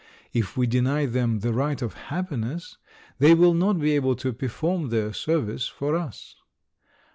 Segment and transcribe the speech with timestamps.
[0.33, 2.79] If we deny them the right of happiness
[3.19, 6.37] they will not be able to perform their service for us.